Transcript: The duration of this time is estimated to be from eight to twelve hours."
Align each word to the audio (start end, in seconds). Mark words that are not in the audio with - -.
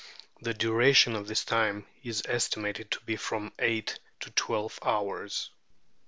The 0.41 0.55
duration 0.55 1.15
of 1.15 1.27
this 1.27 1.45
time 1.45 1.85
is 2.03 2.23
estimated 2.27 2.89
to 2.89 3.01
be 3.01 3.17
from 3.17 3.53
eight 3.59 3.99
to 4.21 4.31
twelve 4.31 4.79
hours." 4.81 5.51